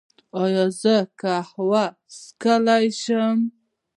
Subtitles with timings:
[0.43, 1.85] ایا زه قهوه
[2.17, 3.37] څښلی شم؟